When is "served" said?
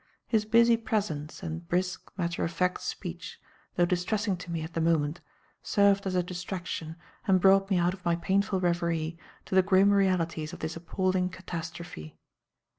5.61-6.07